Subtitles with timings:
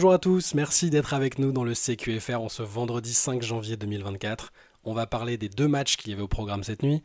[0.00, 3.76] Bonjour à tous, merci d'être avec nous dans le CQFR en ce vendredi 5 janvier
[3.76, 4.50] 2024.
[4.84, 7.02] On va parler des deux matchs qu'il y avait au programme cette nuit.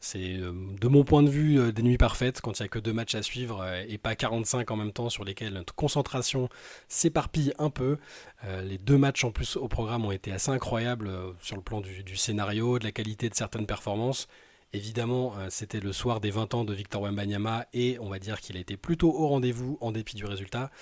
[0.00, 2.68] C'est euh, de mon point de vue euh, des nuits parfaites quand il n'y a
[2.68, 5.72] que deux matchs à suivre euh, et pas 45 en même temps sur lesquels notre
[5.72, 6.48] concentration
[6.88, 7.96] s'éparpille un peu.
[8.64, 12.16] les deux matchs en plus au programme ont été assez incroyables sur le plan du,
[12.16, 14.26] scénario, de la qualité de certaines performances.
[14.72, 18.56] Évidemment, c'était le soir des 20 ans de Victor Wembanyama et on va dire qu'il
[18.56, 20.72] a été plutôt au rendez-vous en dépit du résultat.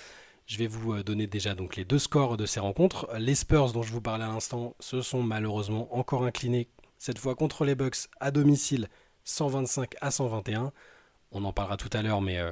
[0.51, 3.07] Je vais vous donner déjà donc les deux scores de ces rencontres.
[3.17, 7.35] Les Spurs dont je vous parlais à l'instant se sont malheureusement encore inclinés cette fois
[7.35, 8.89] contre les Bucks à domicile
[9.23, 10.73] 125 à 121.
[11.31, 12.51] On en parlera tout à l'heure, mais euh,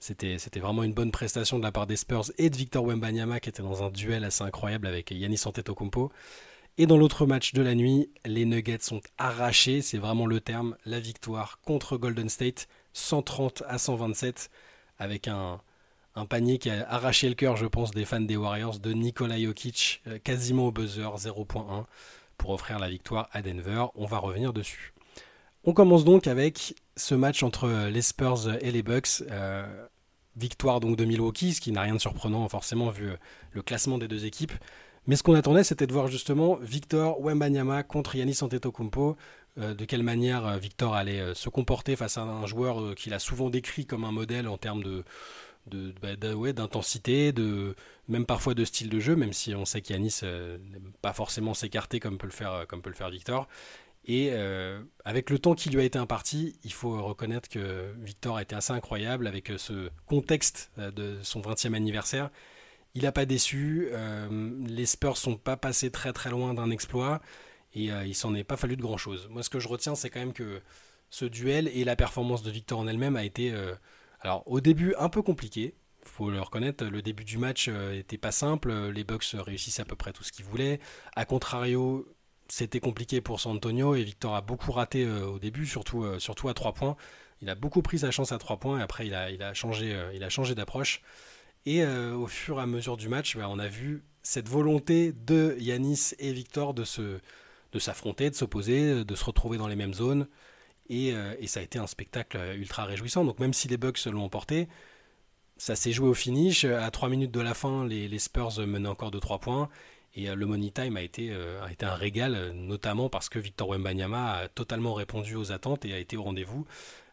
[0.00, 3.50] c'était, vraiment une bonne prestation de la part des Spurs et de Victor Wembanyama qui
[3.50, 6.10] était dans un duel assez incroyable avec Yannis Antetokounmpo.
[6.78, 10.76] Et dans l'autre match de la nuit, les Nuggets sont arrachés, c'est vraiment le terme,
[10.84, 14.50] la victoire contre Golden State, 130 à 127,
[14.98, 15.60] avec un,
[16.16, 19.38] un panier qui a arraché le cœur, je pense, des fans des Warriors de Nikola
[19.38, 21.84] Jokic, euh, quasiment au buzzer, 0.1,
[22.38, 23.84] pour offrir la victoire à Denver.
[23.94, 24.94] On va revenir dessus.
[25.64, 29.22] On commence donc avec ce match entre les Spurs et les Bucks.
[29.30, 29.86] Euh,
[30.36, 33.16] victoire donc de Milwaukee, ce qui n'a rien de surprenant forcément vu euh,
[33.52, 34.52] le classement des deux équipes.
[35.06, 39.16] Mais ce qu'on attendait, c'était de voir justement Victor Wembanyama contre Yanis Antetokounmpo.
[39.56, 43.86] de quelle manière Victor allait se comporter face à un joueur qu'il a souvent décrit
[43.86, 45.04] comme un modèle en termes de,
[46.00, 47.74] bah, d'intensité, de,
[48.08, 52.00] même parfois de style de jeu, même si on sait qu'Yanis n'aime pas forcément s'écarter
[52.00, 53.48] comme peut le faire comme peut le faire Victor.
[54.06, 58.36] Et euh, avec le temps qui lui a été imparti, il faut reconnaître que Victor
[58.36, 62.30] a été assez incroyable avec euh, ce contexte euh, de son 20e anniversaire.
[62.94, 63.90] Il n'a pas déçu,
[64.66, 67.20] les Spurs sont pas passés très très loin d'un exploit
[67.74, 69.28] et il s'en est pas fallu de grand chose.
[69.30, 70.62] Moi ce que je retiens c'est quand même que
[71.10, 73.52] ce duel et la performance de Victor en elle-même a été
[74.26, 75.74] alors au début un peu compliqué,
[76.04, 79.96] faut le reconnaître, le début du match n'était pas simple, les Bucks réussissent à peu
[79.96, 80.80] près tout ce qu'ils voulaient.
[81.16, 82.06] A contrario,
[82.48, 86.18] c'était compliqué pour San Antonio et Victor a beaucoup raté euh, au début, surtout, euh,
[86.18, 86.96] à 3 points.
[87.42, 90.12] Il a beaucoup pris sa chance à 3 points et après il a, changé, euh,
[90.14, 91.02] il changé d'approche.
[91.68, 95.56] Et au fur et à mesure du match, bah, on a vu cette volonté de
[95.58, 96.84] Yanis et Victor de
[97.76, 100.28] s'affronter, de s'opposer, de se retrouver dans les mêmes zones.
[100.88, 103.24] Et, et, ça a été un spectacle ultra réjouissant.
[103.24, 104.68] Donc même si les Bucks l'ont emporté,
[105.56, 106.64] ça s'est joué au finish.
[106.64, 109.68] À 3 minutes de la fin, les, Spurs menaient encore de 3 points.
[110.14, 114.32] Et euh, le Money Time a été, euh, un régal, notamment parce que Victor Wembanyama
[114.32, 116.66] a totalement répondu aux attentes et a été au rendez-vous.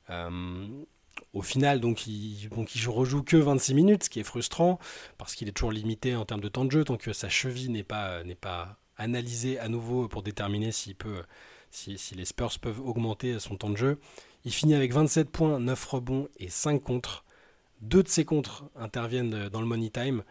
[0.10, 0.68] Euh,
[1.34, 4.80] au final, donc, il, donc, rejoue que 26 minutes, ce qui est frustrant,
[5.18, 7.70] parce qu'il est toujours limité en termes de temps de jeu, tant que sa cheville
[7.70, 11.24] n'est pas, n'est pas analysée à nouveau pour déterminer s'il peut,
[11.74, 14.00] si, les Spurs peuvent augmenter son temps de jeu.
[14.46, 17.26] Il finit avec 27 points, 9 rebonds et 5 contres.
[17.82, 20.24] Deux de ces contres interviennent dans le Money Time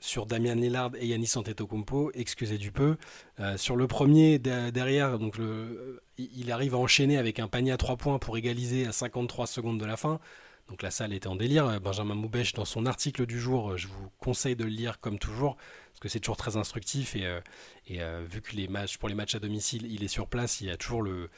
[0.00, 2.96] sur Damian Lillard et Yannis Antetokounmpo, excusez du peu.
[3.40, 7.76] Euh, sur le premier derrière, donc le, il arrive à enchaîner avec un panier à
[7.76, 10.20] 3 points pour égaliser à 53 secondes de la fin.
[10.68, 11.80] Donc la salle était en délire.
[11.80, 15.56] Benjamin Moubèche, dans son article du jour, je vous conseille de le lire comme toujours,
[15.56, 17.16] parce que c'est toujours très instructif.
[17.16, 17.40] Et, euh,
[17.90, 20.68] euh, vu que les matchs, pour les matchs à domicile, il est sur place, il
[20.68, 21.28] y a toujours le,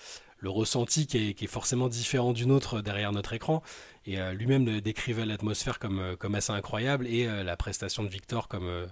[0.44, 3.62] ressenti qui est, forcément différent du nôtre derrière notre écran.
[4.06, 8.48] Et euh, lui-même décrivait l'atmosphère comme, euh, assez incroyable et euh, la prestation de Victor
[8.48, 8.86] comme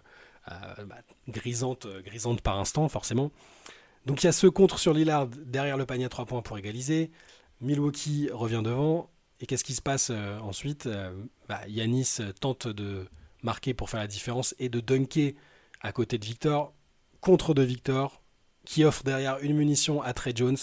[0.47, 0.97] bah,
[1.29, 3.31] grisante, grisante par instant, forcément.
[4.05, 6.59] Donc il y a ce contre sur Lillard derrière le panier à 3 points pour
[6.59, 7.11] égaliser.
[7.61, 9.11] Milwaukee revient devant.
[9.41, 10.11] Et qu'est-ce qui se passe
[10.43, 10.89] ensuite
[11.49, 13.07] bah, Yanis tente de
[13.43, 15.35] marquer pour faire la différence et de dunker
[15.81, 16.73] à côté de Victor.
[17.21, 18.23] Contre de Victor,
[18.65, 20.57] qui offre derrière une munition à Trey Jones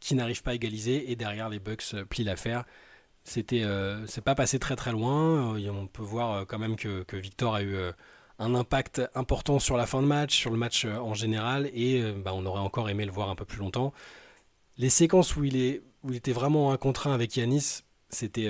[0.00, 2.64] qui n'arrive pas à égaliser et derrière les Bucks euh, plient l'affaire.
[3.22, 5.56] C'était, euh, c'est pas passé très très loin.
[5.56, 7.76] Euh, on peut voir quand même que, Victor a eu
[8.38, 12.32] un impact important sur la fin de match, sur le match en général, et bah,
[12.34, 13.92] on aurait encore aimé le voir un peu plus longtemps.
[14.80, 15.82] Les séquences où il,
[16.12, 18.48] était vraiment un contre un avec Yanis, c'était.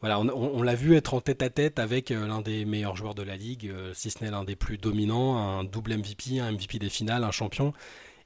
[0.00, 3.22] voilà, on, l'a vu être en tête à tête avec l'un des meilleurs joueurs de
[3.22, 6.90] la ligue, si ce n'est l'un des plus dominants, un double MVP, un MVP des
[6.90, 7.72] finales, un champion.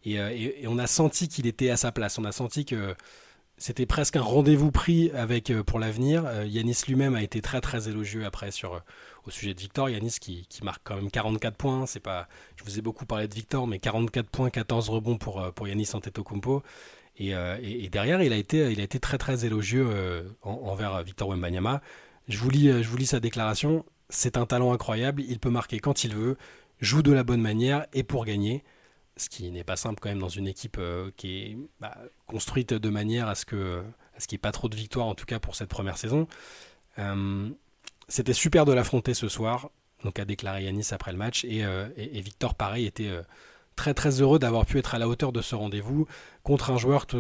[0.07, 2.19] Euh, et, on a senti qu'il était à sa place.
[2.19, 2.95] On a senti que
[3.59, 6.25] c'était presque un rendez-vous pris euh, pour l'avenir.
[6.27, 8.51] Euh, Yanis lui-même a été très très élogieux après
[9.25, 9.89] au sujet de Victor.
[9.91, 11.87] Yanis qui, marque quand même 44 points.
[11.87, 15.53] C'est pas, je vous ai beaucoup parlé de Victor, mais 44 points, 14 rebonds pour
[15.53, 16.63] pour Yanis Antetokounmpo.
[17.19, 19.87] Et, et, derrière, il a été très très élogieux
[20.43, 21.81] envers Victor Wembanyama.
[22.29, 23.85] Je vous lis sa déclaration.
[24.09, 25.23] C'est un talent incroyable.
[25.29, 26.37] Il peut marquer quand il veut,
[26.81, 28.65] joue de la bonne manière et pour gagner
[29.17, 32.75] ce qui n'est pas simple quand même dans une équipe euh, qui est bah, construite
[32.75, 35.55] de manière à ce qu'il n'y ait pas trop de victoires en tout cas pour
[35.55, 36.27] cette première saison.
[36.99, 37.49] Euh,
[38.09, 39.71] c'était super de l'affronter ce soir.
[40.05, 41.45] donc a déclaré Yanis après le match.
[41.45, 41.63] Et,
[42.21, 43.11] Victor, pareil, était
[43.77, 46.07] très très heureux d'avoir pu être à la hauteur de ce rendez-vous
[46.43, 47.17] contre un joueur qui,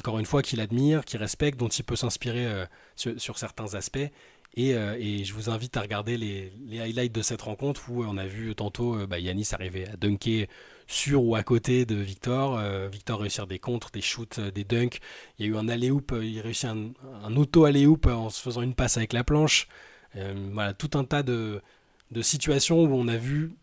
[0.00, 2.66] encore une fois, qu'il admire, qu'il respecte, dont il peut s'inspirer
[2.96, 4.10] sur, certains aspects.
[4.58, 8.26] Euh, et, je vous invite à regarder les, highlights de cette rencontre où on a
[8.26, 10.46] vu tantôt euh, bah, Yanis arriver à dunker
[10.86, 12.56] sur ou à côté de Victor.
[12.58, 15.00] Euh, Victor réussir des contres, des shoots, des dunks.
[15.38, 16.92] Il y a eu un alley-oop, il réussit un,
[17.24, 19.66] un auto-alley-oop en se faisant une passe avec la planche.
[20.14, 21.60] voilà, tout un tas de,
[22.22, 23.54] situations où on a vu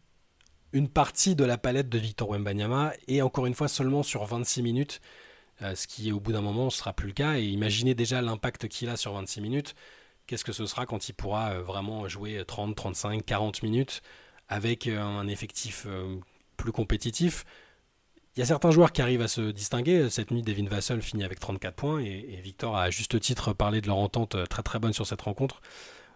[0.74, 4.62] une partie de la palette de Victor Wembanyama et encore une fois seulement sur 26
[4.64, 5.02] minutes,
[5.62, 7.38] ce qui au bout d'un moment ne sera plus le cas.
[7.38, 9.76] Et imaginez déjà l'impact qu'il a sur 26 minutes
[10.32, 14.02] qu'est-ce que ce sera quand il pourra euh, vraiment jouer 30, 35, 40 minutes
[14.48, 16.16] avec euh, un effectif euh,
[16.56, 17.44] plus compétitif?
[18.38, 20.10] Il y a certains joueurs qui arrivent à se distinguer.
[20.10, 23.82] Cette nuit, Devin Vassell finit avec 34 points et, Victor a à juste titre parlé
[23.82, 25.62] de leur entente très très bonne sur cette rencontre.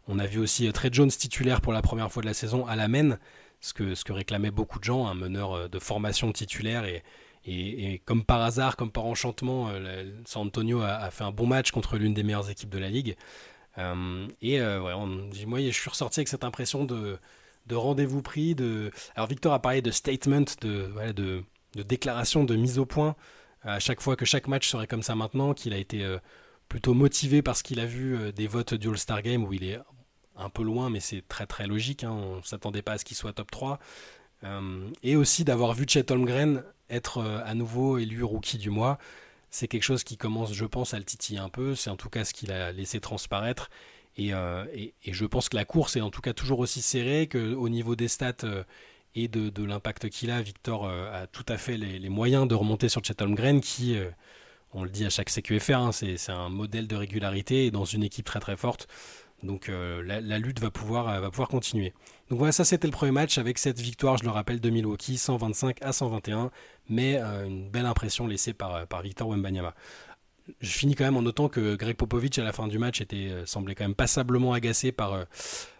[0.08, 2.78] On a vu aussi Trey Jones titulaire pour la première fois de la saison à
[2.78, 3.20] la main,
[3.66, 6.86] ce que, ce que réclamaient beaucoup de gens, un meneur de formation titulaire.
[6.86, 7.04] Et,
[7.46, 9.70] et, comme par hasard, comme par enchantement,
[10.26, 12.90] San Antonio a, a, fait un bon match contre l'une des meilleures équipes de la
[12.90, 13.16] ligue.
[13.78, 14.80] Euh, et euh,
[15.46, 17.18] moi, je suis ressorti avec cette impression de,
[17.68, 18.56] de rendez-vous pris.
[18.56, 18.92] De...
[19.16, 21.44] Alors, Victor a parlé de statement, de, de,
[21.76, 23.16] de, déclaration, de mise au point.
[23.64, 26.20] À chaque fois que chaque match serait comme ça maintenant, qu'il a été euh,
[26.70, 29.80] plutôt motivé parce qu'il a vu des votes du All-Star Game où il est
[30.36, 32.04] un peu loin, mais c'est très très logique.
[32.04, 33.80] Hein, on ne s'attendait pas à ce qu'il soit top 3.
[35.04, 39.00] et aussi d'avoir vu Chet Holmgren être à nouveau élu rookie du mois
[39.56, 41.76] c'est quelque chose qui commence, je pense, à le titiller un peu.
[41.76, 43.70] C'est en tout cas ce qu'il a laissé transparaître.
[44.18, 44.66] Et, euh,
[45.06, 48.10] je pense que la course est en tout cas toujours aussi serrée qu'au niveau des
[48.10, 48.64] stats euh,
[49.16, 52.90] et de, l'impact qu'il a, Victor euh, a tout à fait les, moyens de remonter
[52.90, 53.98] sur Chet Holmgren qui,
[54.74, 58.04] on le dit à chaque CQFR, hein, c'est un modèle de régularité et dans une
[58.04, 58.90] équipe très très forte.
[59.44, 61.94] Donc la, lutte va pouvoir, va pouvoir continuer.
[62.30, 65.18] Donc voilà, ça c'était le premier match avec cette victoire, je le rappelle, de Milwaukee,
[65.18, 66.52] 125 à 121
[66.90, 69.74] mais euh, une belle impression laissée par, euh, par Victor Wembanyama.
[70.60, 73.30] Je finis quand même en notant que Greg Popovich à la fin du match était,
[73.30, 75.26] euh, semblait quand même passablement agacé par,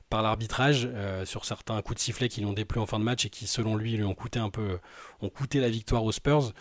[0.10, 0.90] par l'arbitrage
[1.24, 3.76] sur certains coups de sifflet qui l'ont déplu en fin de match et qui selon
[3.76, 4.80] lui lui ont coûté un peu
[5.22, 6.52] ont coûté la victoire aux Spurs.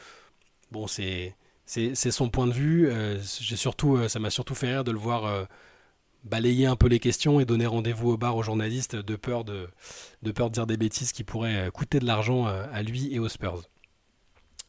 [0.70, 2.90] Bon c'est c'est son point de vue.
[3.40, 5.46] j'ai surtout, ça m'a surtout fait rire de le voir
[6.24, 9.68] balayer un peu les questions et donner rendez-vous au bar aux journalistes de peur de,
[10.22, 13.28] de peur de dire des bêtises qui pourraient coûter de l'argent à lui et aux
[13.28, 13.62] Spurs.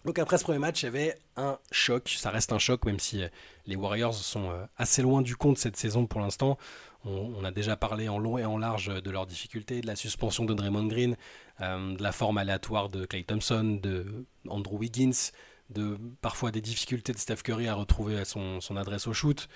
[0.06, 2.14] Donc après ce premier match, il y avait un choc.
[2.16, 3.28] Ça reste un choc, même si euh,
[3.66, 6.58] les Warriors sont euh, assez loin du compte cette saison pour l'instant.
[7.08, 10.44] On, a déjà parlé en long et en large de leurs difficultés, de la suspension
[10.44, 11.16] de Draymond Green,
[11.62, 15.32] euh, de la forme aléatoire de Clay Thompson, de Andrew Wiggins,
[15.70, 19.48] de parfois des difficultés de Steph Curry à retrouver son, adresse au shoot.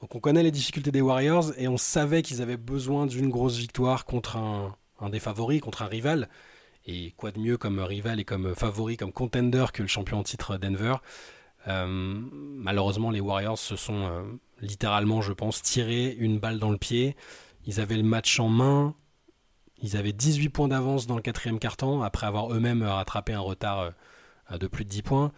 [0.00, 3.56] Donc on connaît les difficultés des Warriors et on savait qu'ils avaient besoin d'une grosse
[3.56, 4.76] victoire contre un,
[5.10, 6.28] des favoris, contre un rival.
[6.86, 10.22] Et quoi de mieux comme rival et comme favori, comme contender que le champion en
[10.22, 10.96] titre Denver?
[11.66, 14.22] Euh, Malheureusement, les Warriors se sont euh,
[14.60, 17.16] littéralement, je pense, tiré une balle dans le pied.
[17.66, 18.94] Ils avaient le match en main.
[19.82, 23.92] Ils avaient 18 points d'avance dans le quatrième quart-temps, après avoir eux-mêmes rattrapé un retard
[24.50, 25.32] euh, de plus de 10 points.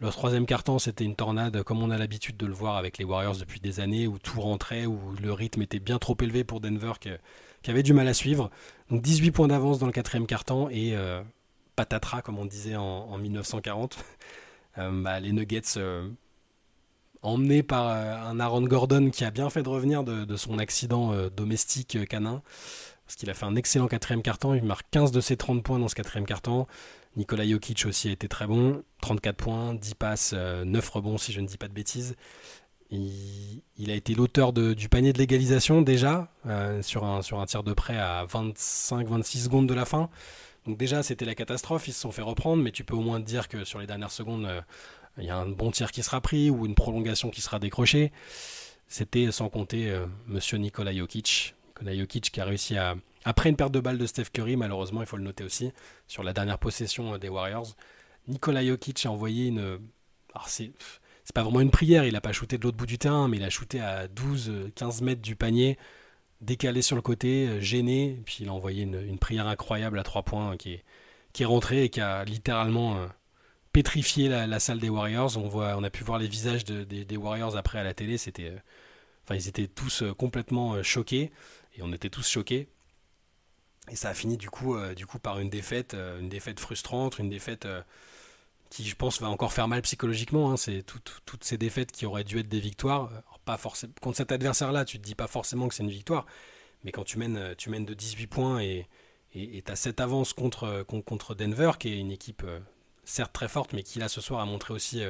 [0.00, 3.04] Le troisième quart-temps, c'était une tornade, comme on a l'habitude de le voir avec les
[3.04, 6.60] Warriors depuis des années, où tout rentrait, où le rythme était bien trop élevé pour
[6.60, 8.50] Denver, qui avait du mal à suivre.
[8.90, 11.22] Donc 18 points d'avance dans le quatrième quart-temps et euh,
[11.76, 13.98] patatras, comme on disait en, 1940.
[14.76, 16.08] Euh, bah, les Nuggets, euh,
[17.22, 22.08] emmenés par un Aaron Gordon qui a bien fait de revenir de, son accident domestique
[22.08, 22.42] canin,
[23.06, 24.52] parce qu'il a fait un excellent quatrième quart-temps.
[24.52, 26.66] Il marque 15 de ses 30 points dans ce quatrième quart-temps.
[27.16, 31.40] Nikola Jokic aussi a été très bon, 34 points, 10 passes, 9 rebonds si je
[31.40, 32.16] ne dis pas de bêtises.
[32.90, 37.62] Il, a été l'auteur du panier de l'égalisation déjà, euh, sur, un, sur un tir
[37.62, 40.10] de près à 25-26 secondes de la fin.
[40.66, 43.20] Donc déjà c'était la catastrophe, ils se sont fait reprendre, mais tu peux au moins
[43.20, 44.60] te dire que sur les dernières secondes, euh,
[45.18, 48.12] il y a un bon tir qui sera pris ou une prolongation qui sera décrochée.
[48.86, 51.54] C'était sans compter euh, monsieur Nikola Jokic.
[51.68, 52.94] Nikola Jokic qui a réussi à...
[53.24, 55.72] Après une perte de balle de Steph Curry, malheureusement, il faut le noter aussi,
[56.06, 57.74] sur la dernière possession des Warriors,
[58.28, 59.80] Nikola Jokic a envoyé une...
[60.34, 60.72] Alors c'est
[61.32, 63.44] pas vraiment une prière, il a pas shooté de l'autre bout du terrain, mais il
[63.44, 65.78] a shooté à 12-15 mètres du panier,
[66.40, 70.22] décalé sur le côté, euh, gêné, puis il a envoyé une, prière incroyable à 3
[70.22, 70.80] points euh, qui
[71.40, 73.06] est, rentrée et qui a littéralement euh,
[73.72, 75.36] pétrifié la, salle des Warriors.
[75.36, 78.52] On, a pu voir les visages des, Warriors après à la télé, c'était,
[79.30, 81.32] ils étaient tous complètement choqués,
[81.76, 82.68] et on était tous choqués.
[83.90, 87.28] Et ça a fini du coup, du coup par une défaite, une défaite frustrante, une
[87.28, 87.68] défaite
[88.70, 90.50] qui je pense va encore faire mal psychologiquement.
[90.50, 90.56] Hein.
[90.56, 93.10] C'est toutes ces défaites qui auraient dû être des victoires.
[93.44, 96.26] pas forcément contre cet adversaire-là, tu te dis pas forcément que c'est une victoire,
[96.82, 98.88] Mais quand tu mènes, tu mènes de 18 points et
[99.34, 102.44] tu as cette avance contre, contre Denver, qui est une équipe
[103.04, 105.02] certes très forte, mais qui là ce soir a montré aussi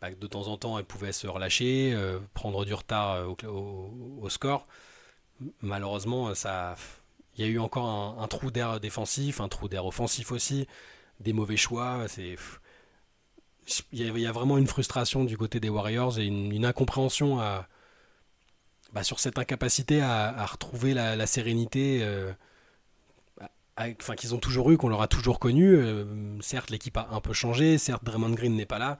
[0.00, 1.96] bah, que de temps en temps elle pouvait se relâcher,
[2.34, 4.66] prendre du retard au, score.
[5.62, 6.76] Malheureusement, ça,
[7.36, 7.86] il y a eu encore
[8.20, 10.66] un, trou d'air défensif, un trou d'air offensif aussi,
[11.20, 12.06] des mauvais choix.
[12.18, 12.38] Il
[13.92, 17.66] y, a, vraiment une frustration du côté des Warriors et une, incompréhension à,
[18.92, 22.32] bah, sur cette incapacité à, retrouver la, sérénité euh,
[24.16, 25.74] qu'ils ont toujours eu, qu'on leur a toujours connu.
[25.74, 28.98] Euh, certes, l'équipe a un peu changé, certes, Draymond Green n'est pas là,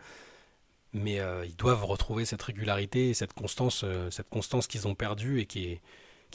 [0.93, 5.41] mais euh, ils doivent retrouver cette régularité et cette constance, cette constance qu'ils ont perdue
[5.41, 5.81] et qui est,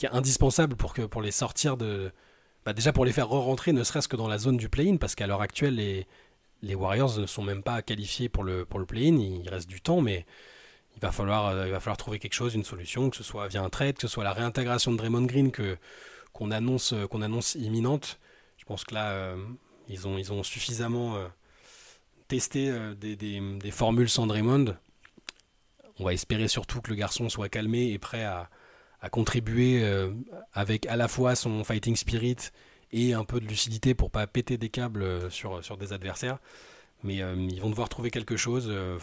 [0.00, 2.10] qui est indispensable pour, que, pour les sortir de.
[2.64, 5.14] Bah, déjà pour les faire re-rentrer, ne serait-ce que dans la zone du play-in, parce
[5.14, 6.06] qu'à l'heure actuelle, les,
[6.62, 9.16] les Warriors ne sont même pas qualifiés pour le, pour le play-in.
[9.18, 10.24] Il reste du temps, mais
[10.96, 13.46] il va, falloir, euh, il va falloir trouver quelque chose, une solution, que ce soit
[13.48, 15.76] via un trade, que ce soit la réintégration de Draymond Green que,
[16.32, 18.18] qu'on, annonce, euh, qu'on annonce imminente.
[18.56, 19.36] Je pense que là, euh,
[19.86, 21.18] ils, ont, ils ont suffisamment
[22.26, 24.76] testé des, des, des, formules sans Draymond.
[25.98, 28.48] On va espérer surtout que le garçon soit calmé et prêt à,
[29.02, 29.82] à contribuer
[30.52, 32.50] avec à la fois son fighting spirit
[32.92, 36.38] et un peu de lucidité pour pas péter des câbles euh, sur, sur des adversaires.
[37.02, 38.66] Mais euh, ils vont devoir trouver quelque chose.
[38.68, 38.98] Euh,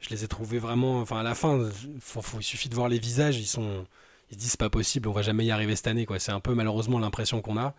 [0.00, 1.00] je les ai trouvés vraiment.
[1.00, 3.38] Enfin, à la fin, il suffit de voir les visages.
[3.38, 3.86] Ils sont,
[4.30, 6.06] ils se disent c'est pas possible, on va jamais y arriver cette année.
[6.18, 7.74] C'est un peu malheureusement l'impression qu'on a.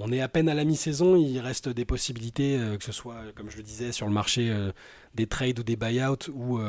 [0.00, 3.50] On est à peine à la mi-saison, il reste des possibilités, que ce soit, comme
[3.50, 4.56] je le disais, sur le marché
[5.16, 6.60] des trades ou des buyouts ou,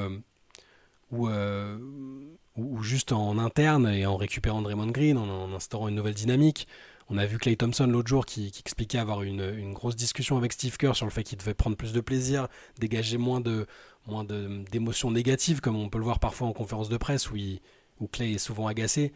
[1.12, 1.30] ou,
[2.56, 6.68] ou, juste en interne et en récupérant Draymond Green, en instaurant une nouvelle dynamique.
[7.12, 10.78] On a vu Clay Thompson l'autre jour qui, expliquait avoir une, grosse discussion avec Steve
[10.78, 12.48] Kerr sur le fait qu'il devait prendre plus de plaisir,
[12.80, 18.08] dégager moins d'émotions négatives, comme on peut le voir parfois en conférence de presse où,
[18.12, 19.12] Clay est souvent agacé.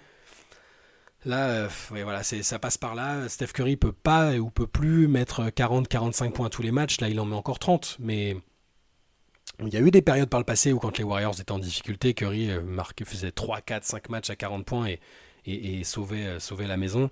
[1.26, 3.30] Là, euh, ça passe par là.
[3.30, 7.00] Steph Curry peut pas ou peut plus mettre 40-45 points tous les matchs.
[7.00, 7.98] Là, il en met encore 30.
[8.00, 8.36] Mais
[9.60, 11.60] il y a eu des périodes par le passé où, quand les Warriors étaient en
[11.60, 15.00] difficulté, Curry euh, marquait, faisait 3, 4, 5 matchs à 40 points et,
[15.48, 17.10] euh, sauvait la maison.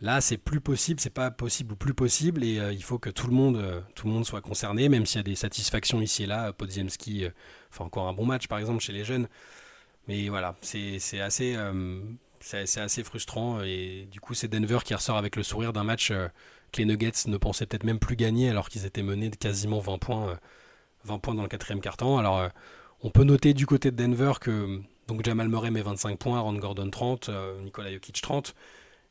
[0.00, 3.08] Là, c'est plus possible, c'est pas possible ou plus possible, et euh, il faut que
[3.08, 6.24] tout le monde, tout le monde soit concerné, même s'il y a des satisfactions ici
[6.24, 6.52] et là.
[6.52, 7.30] Podziemski, euh,
[7.70, 9.28] fait encore un bon match, par exemple, chez les jeunes.
[10.08, 11.56] Mais voilà, c'est assez,
[12.40, 16.08] c'est assez frustrant, et du coup, c'est Denver qui ressort avec le sourire d'un match
[16.10, 19.78] que les Nuggets ne pensaient peut-être même plus gagner, alors qu'ils étaient menés de quasiment
[19.78, 20.40] 20 points,
[21.04, 22.18] 20 points dans le quatrième quart-temps.
[22.18, 22.48] Alors,
[23.02, 26.54] on peut noter du côté de Denver que donc Jamal Murray met 25 points, Ron
[26.54, 27.30] Gordon 30,
[27.62, 28.54] Nikola Jokic 30.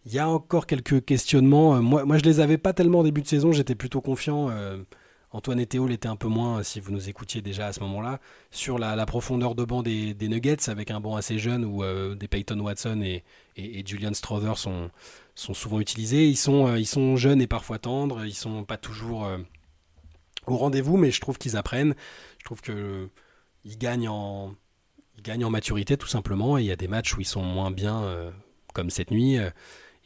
[0.05, 1.75] Il y a encore quelques questionnements.
[1.75, 3.51] Euh, moi, moi, je les avais pas tellement au début de saison.
[3.51, 4.50] J'étais plutôt confiant.
[4.50, 4.77] Euh,
[5.31, 7.79] Antoine et Théo l'étaient un peu moins, euh, si vous nous écoutiez déjà à ce
[7.81, 8.19] moment-là,
[8.50, 11.83] sur la, profondeur de banc des, Nuggets, avec un banc assez jeune où
[12.15, 13.24] des Peyton Watson et,
[13.86, 14.89] Julian Strother sont,
[15.36, 16.27] souvent utilisés.
[16.27, 18.25] Ils sont, ils sont jeunes et parfois tendres.
[18.25, 19.27] Ils sont pas toujours
[20.51, 21.96] au rendez-vous, mais je trouve qu'ils apprennent.
[22.39, 23.10] Je trouve que
[23.63, 24.55] ils gagnent en,
[25.22, 26.58] gagnent en maturité tout simplement.
[26.58, 28.31] Et il y a des matchs où ils sont moins bien,
[28.74, 29.39] comme cette nuit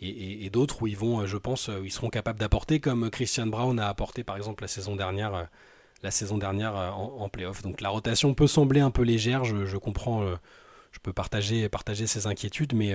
[0.02, 3.48] et, d'autres où ils vont, euh, je pense, euh, ils seront capables d'apporter, comme Christian
[3.48, 5.44] Brown a apporté par exemple la saison dernière, euh,
[6.04, 7.62] la saison dernière en, playoff.
[7.62, 10.24] Donc la rotation peut sembler un peu légère, je, comprends,
[10.92, 12.94] je peux partager, partager ces inquiétudes, mais,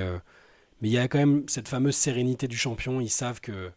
[0.81, 3.01] mais il y a quand même cette fameuse sérénité du champion.
[3.01, 3.73] Ils savent que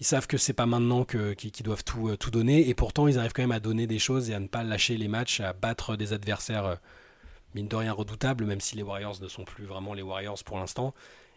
[0.00, 3.32] ils savent que c'est pas maintenant qu'ils doivent tout, tout, donner, et pourtant ils arrivent
[3.32, 5.96] quand même à donner des choses et à ne pas lâcher les matchs, à battre
[5.96, 6.78] des adversaires
[7.54, 10.58] mine de rien redoutables, même si les Warriors ne sont plus vraiment les Warriors pour
[10.58, 10.94] l'instant.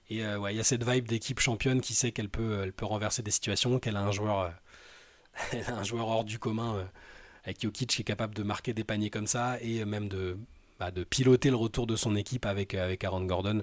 [0.09, 2.85] Et euh, il y a cette vibe d'équipe championne qui sait qu'elle peut, elle peut
[2.85, 4.53] renverser des situations, qu'elle a un joueur,
[5.53, 6.83] euh, un joueur hors du commun euh,
[7.43, 10.37] avec Jokic qui est capable de marquer des paniers comme ça et même de,
[10.79, 13.61] bah, de piloter le retour de son équipe avec, avec Aaron Gordon.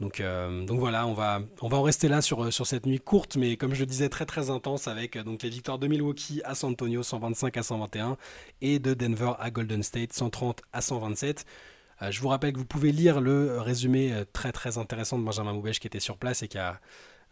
[0.00, 0.20] Donc,
[0.66, 3.56] donc voilà, on va, on va en rester là sur, sur cette nuit courte, mais
[3.56, 6.72] comme je le disais, très très intense avec donc les victoires de Milwaukee à San
[6.72, 8.16] Antonio 125 à 121
[8.60, 11.46] et de Denver à Golden State 130 à 127.
[12.02, 15.24] Euh, je vous rappelle que vous pouvez lire le résumé euh, très très intéressant de
[15.24, 16.80] Benjamin Moubèche qui était sur place et qui a,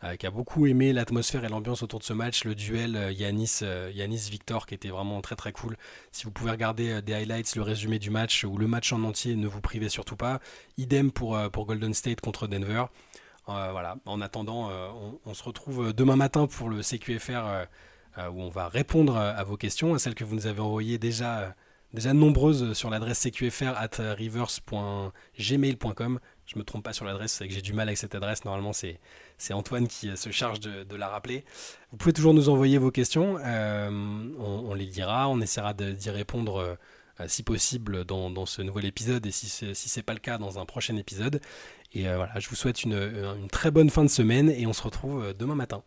[0.05, 4.67] euh, qui a beaucoup aimé l'atmosphère et l'ambiance autour de ce match, le duel Yanis-Victor
[4.67, 5.77] qui était vraiment très très cool.
[6.11, 9.37] Si vous pouvez regarder des highlights, le résumé du match ou le match en entier,
[9.37, 10.41] ne vous privez surtout pas.
[10.77, 12.85] Idem pour, pour Golden State contre Denver.
[13.47, 13.97] voilà.
[14.07, 14.71] En attendant,
[15.25, 17.67] on, se retrouve demain matin pour le CQFR
[18.19, 21.55] où on va répondre à vos questions, à celles que vous nous avez envoyées déjà
[21.93, 26.21] déjà nombreuses sur l'adresse cqfr at rivers.gmail.com.
[26.47, 28.45] Je me trompe pas sur l'adresse, c'est que j'ai du mal avec cette adresse.
[28.45, 28.99] Normalement, c'est,
[29.39, 31.45] c'est Antoine qui euh, se charge de, la rappeler.
[31.91, 33.39] Vous pouvez toujours nous envoyer vos questions.
[33.45, 33.89] Euh,
[34.39, 36.77] on, les lira, on essaiera d'y répondre
[37.21, 40.39] euh, si possible dans, ce nouvel épisode et si ce n'est si pas le cas,
[40.39, 41.41] dans un prochain épisode.
[41.95, 45.35] Et voilà, je vous souhaite une très bonne fin de semaine et on se retrouve
[45.35, 45.85] demain matin.